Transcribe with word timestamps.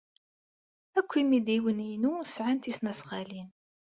Akk 0.99 1.11
imidiwen-inu 1.21 2.13
sɛan 2.25 2.57
tisnasɣalin. 2.59 3.49